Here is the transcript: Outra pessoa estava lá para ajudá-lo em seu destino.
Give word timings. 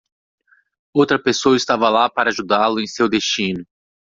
Outra 0.95 1.19
pessoa 1.21 1.55
estava 1.55 1.87
lá 1.87 2.09
para 2.09 2.31
ajudá-lo 2.31 2.79
em 2.79 2.87
seu 2.87 3.07
destino. 3.07 3.63